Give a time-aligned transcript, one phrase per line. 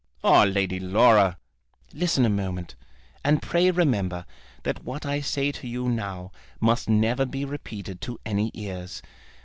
[0.23, 1.37] "Oh, Lady Laura!"
[1.93, 2.73] "Listen a moment.
[3.23, 4.25] And pray remember
[4.63, 9.03] that what I say to you now must never be repeated to any ears.